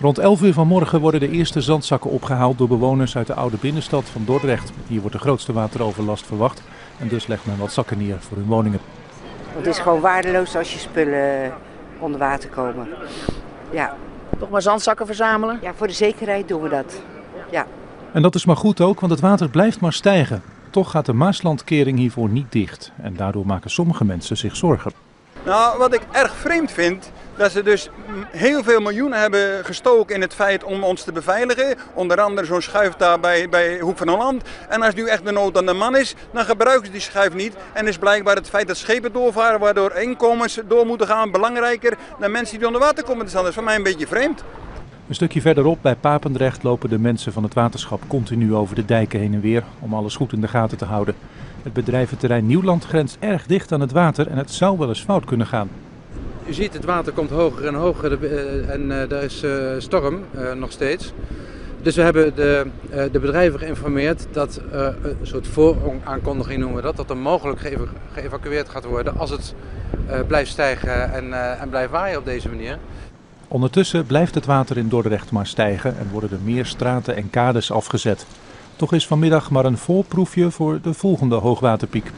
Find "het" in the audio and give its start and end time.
9.56-9.66, 19.12-19.20, 30.20-30.34, 38.36-38.48, 47.42-47.54, 51.62-51.72, 53.80-53.92, 54.36-54.50, 56.72-56.84, 69.30-69.54, 74.34-74.46